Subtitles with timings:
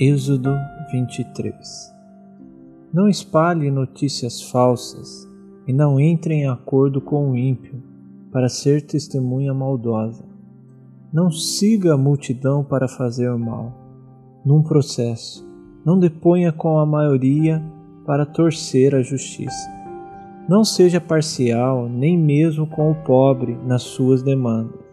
[0.00, 0.56] Êxodo
[0.92, 1.92] 23
[2.94, 5.28] Não espalhe notícias falsas
[5.66, 7.82] e não entre em acordo com o ímpio
[8.30, 10.24] para ser testemunha maldosa.
[11.12, 13.72] Não siga a multidão para fazer mal.
[14.44, 15.44] Num processo,
[15.84, 17.60] não deponha com a maioria
[18.06, 19.68] para torcer a justiça.
[20.48, 24.87] Não seja parcial nem mesmo com o pobre nas suas demandas.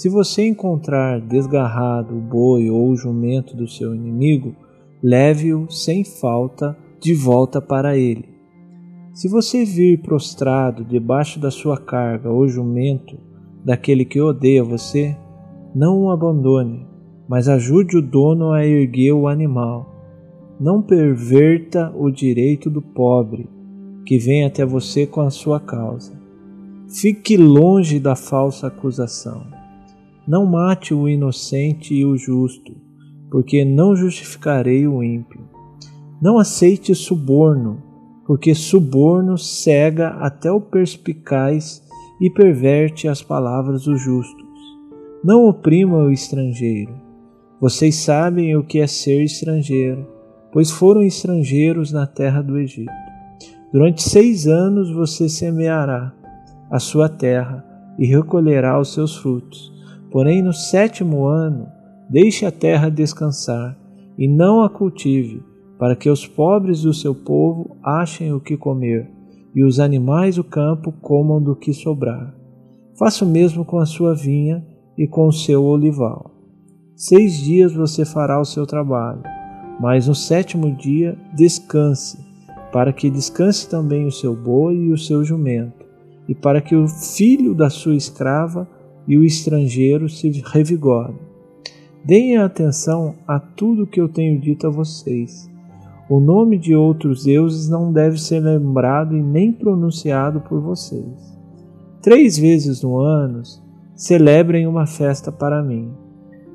[0.00, 4.56] Se você encontrar desgarrado o boi ou o jumento do seu inimigo,
[5.02, 8.24] leve-o sem falta de volta para ele.
[9.12, 13.18] Se você vir prostrado debaixo da sua carga ou jumento
[13.62, 15.14] daquele que odeia você,
[15.74, 16.86] não o abandone,
[17.28, 20.02] mas ajude o dono a erguer o animal.
[20.58, 23.50] Não perverta o direito do pobre
[24.06, 26.18] que vem até você com a sua causa.
[26.88, 29.59] Fique longe da falsa acusação.
[30.30, 32.72] Não mate o inocente e o justo,
[33.32, 35.40] porque não justificarei o ímpio.
[36.22, 37.82] Não aceite suborno,
[38.24, 41.82] porque suborno cega até o perspicaz
[42.20, 44.46] e perverte as palavras dos justos.
[45.24, 46.94] Não oprima o estrangeiro.
[47.60, 50.06] Vocês sabem o que é ser estrangeiro,
[50.52, 52.92] pois foram estrangeiros na terra do Egito.
[53.72, 56.14] Durante seis anos você semeará
[56.70, 57.66] a sua terra
[57.98, 59.79] e recolherá os seus frutos
[60.10, 61.68] Porém, no sétimo ano,
[62.08, 63.78] deixe a terra descansar
[64.18, 65.42] e não a cultive,
[65.78, 69.08] para que os pobres do seu povo achem o que comer
[69.54, 72.34] e os animais do campo comam do que sobrar.
[72.98, 74.64] Faça o mesmo com a sua vinha
[74.96, 76.30] e com o seu olival.
[76.94, 79.22] Seis dias você fará o seu trabalho,
[79.80, 82.18] mas no sétimo dia descanse,
[82.70, 85.86] para que descanse também o seu boi e o seu jumento,
[86.28, 88.68] e para que o filho da sua escrava
[89.06, 91.14] e o estrangeiro se revigore.
[92.04, 95.50] Deem atenção a tudo que eu tenho dito a vocês.
[96.08, 101.38] O nome de outros deuses não deve ser lembrado e nem pronunciado por vocês.
[102.02, 103.42] Três vezes no ano
[103.94, 105.92] celebrem uma festa para mim.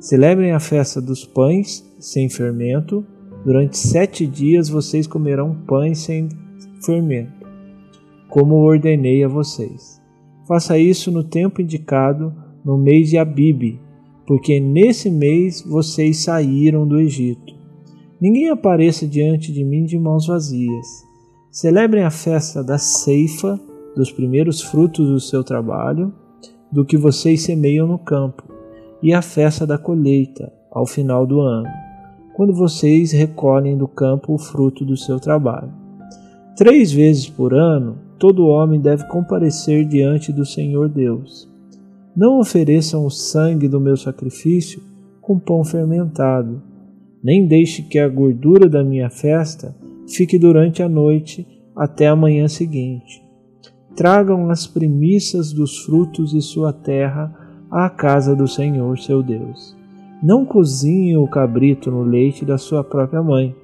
[0.00, 3.04] Celebrem a festa dos pães sem fermento.
[3.44, 6.28] Durante sete dias vocês comerão pães sem
[6.84, 7.46] fermento,
[8.28, 10.01] como ordenei a vocês.
[10.46, 13.80] Faça isso no tempo indicado no mês de Abibe,
[14.26, 17.54] porque nesse mês vocês saíram do Egito.
[18.20, 20.86] Ninguém apareça diante de mim de mãos vazias.
[21.50, 23.60] Celebrem a festa da ceifa,
[23.96, 26.12] dos primeiros frutos do seu trabalho,
[26.70, 28.44] do que vocês semeiam no campo,
[29.02, 31.68] e a festa da colheita, ao final do ano,
[32.34, 35.72] quando vocês recolhem do campo o fruto do seu trabalho.
[36.56, 41.50] Três vezes por ano, todo homem deve comparecer diante do Senhor Deus.
[42.14, 44.82] Não ofereçam o sangue do meu sacrifício
[45.20, 46.62] com pão fermentado,
[47.22, 49.74] nem deixe que a gordura da minha festa
[50.08, 53.22] fique durante a noite até a manhã seguinte.
[53.94, 57.34] Tragam as primícias dos frutos de sua terra
[57.70, 59.76] à casa do Senhor seu Deus.
[60.22, 63.54] Não cozinhem o cabrito no leite da sua própria mãe.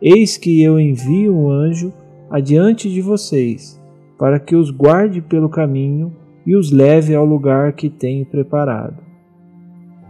[0.00, 1.92] Eis que eu envio um anjo
[2.30, 3.80] adiante de vocês,
[4.18, 6.12] para que os guarde pelo caminho
[6.46, 8.96] e os leve ao lugar que tenho preparado.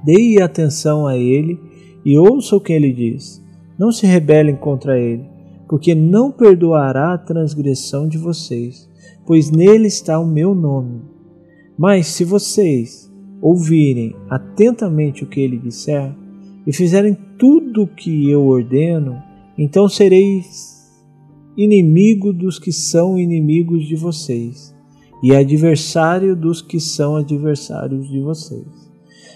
[0.05, 1.61] Deem atenção a ele
[2.05, 3.45] e ouça o que ele diz.
[3.79, 5.25] Não se rebelem contra ele,
[5.69, 8.89] porque não perdoará a transgressão de vocês,
[9.27, 11.03] pois nele está o meu nome.
[11.77, 16.13] Mas se vocês ouvirem atentamente o que ele disser
[16.67, 19.23] e fizerem tudo o que eu ordeno,
[19.57, 20.78] então sereis
[21.59, 24.73] inimigo dos que são inimigos de vocês,
[25.21, 28.89] e adversário dos que são adversários de vocês.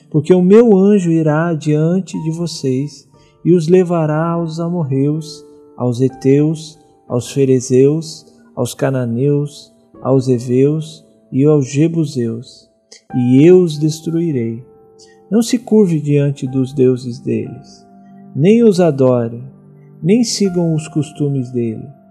[0.09, 3.09] Porque o meu anjo irá adiante de vocês
[3.45, 5.45] e os levará aos amorreus,
[5.77, 6.79] aos heteus,
[7.09, 12.71] aos ferezeus, aos cananeus, aos heveus e aos jebuseus,
[13.17, 14.65] e eu os destruirei.
[15.29, 17.85] Não se curve diante dos deuses deles,
[18.37, 19.43] nem os adore,
[20.01, 22.02] nem sigam os costumes dele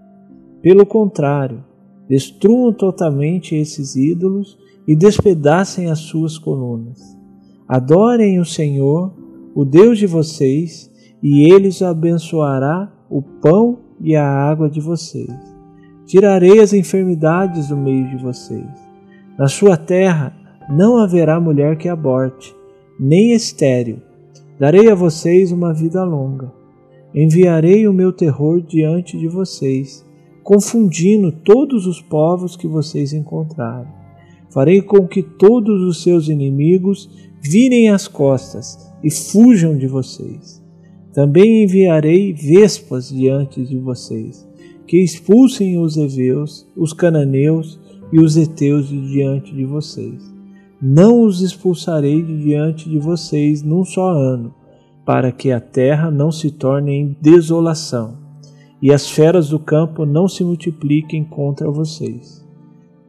[0.62, 1.64] pelo contrário,
[2.08, 4.56] destruam totalmente esses ídolos
[4.86, 7.00] e despedacem as suas colunas.
[7.66, 9.12] Adorem o Senhor,
[9.54, 15.32] o Deus de vocês, e ele os abençoará o pão e a água de vocês.
[16.06, 18.66] Tirarei as enfermidades do meio de vocês.
[19.38, 20.34] Na sua terra
[20.68, 22.54] não haverá mulher que aborte,
[22.98, 23.98] nem estéril.
[24.58, 26.52] Darei a vocês uma vida longa.
[27.14, 30.04] Enviarei o meu terror diante de vocês
[30.42, 33.92] confundindo todos os povos que vocês encontrarem.
[34.50, 37.08] Farei com que todos os seus inimigos
[37.40, 40.62] virem as costas e fujam de vocês.
[41.12, 44.46] Também enviarei vespas diante de vocês,
[44.86, 47.78] que expulsem os heveus, os cananeus
[48.12, 50.22] e os heteus de diante de vocês.
[50.80, 54.54] Não os expulsarei de diante de vocês num só ano,
[55.04, 58.21] para que a terra não se torne em desolação,
[58.82, 62.44] e as feras do campo não se multipliquem contra vocês.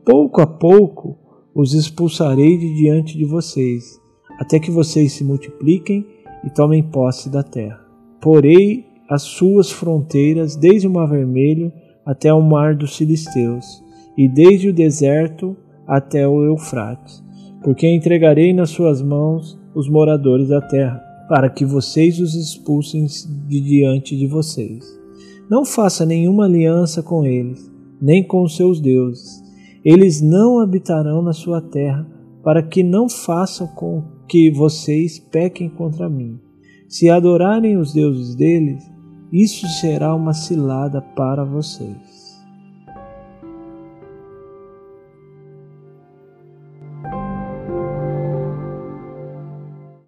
[0.06, 1.18] Pouco a pouco
[1.56, 4.00] os expulsarei de diante de vocês,
[4.40, 6.06] até que vocês se multipliquem
[6.44, 7.82] e tomem posse da terra.
[8.22, 11.72] Porei as suas fronteiras desde o Mar Vermelho
[12.06, 13.84] até o Mar dos Filisteus,
[14.16, 15.56] e desde o deserto
[15.88, 17.24] até o Eufrates,
[17.64, 23.06] porque entregarei nas suas mãos os moradores da terra, para que vocês os expulsem
[23.48, 25.03] de diante de vocês.
[25.50, 29.44] Não faça nenhuma aliança com eles, nem com os seus deuses.
[29.84, 32.08] Eles não habitarão na sua terra,
[32.44, 36.40] para que não façam com que vocês pequem contra mim.
[36.88, 38.84] Se adorarem os deuses deles,
[39.32, 42.23] isso será uma cilada para vocês.